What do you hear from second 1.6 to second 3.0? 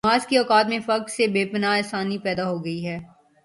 آسانی پیدا ہوگئی ہے۔